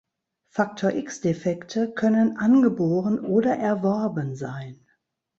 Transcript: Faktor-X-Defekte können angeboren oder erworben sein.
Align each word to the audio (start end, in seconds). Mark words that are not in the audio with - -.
Faktor-X-Defekte 0.47 1.91
können 1.91 2.35
angeboren 2.35 3.19
oder 3.23 3.55
erworben 3.55 4.35
sein. 4.35 4.83